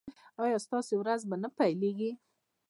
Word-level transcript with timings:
ایا 0.43 0.57
ستاسو 0.65 0.93
ورځ 1.01 1.21
به 1.29 1.35
نه 1.43 1.49
پیلیږي؟ 1.57 2.11